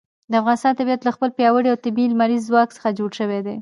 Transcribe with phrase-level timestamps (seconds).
[0.29, 3.57] د افغانستان طبیعت له خپل پیاوړي او طبیعي لمریز ځواک څخه جوړ شوی دی.